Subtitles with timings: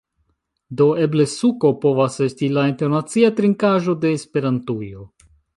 [0.79, 5.09] Do, eble suko povas esti la internacia trinkaĵo de Esperantujo